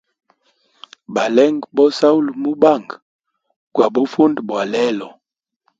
[1.13, 2.95] Balenge bo sahula mubanga
[3.73, 5.07] gwa bufundi bwa lelo.